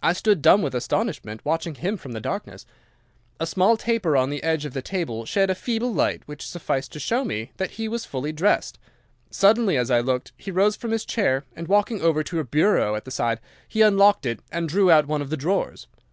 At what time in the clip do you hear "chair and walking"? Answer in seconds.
11.04-12.00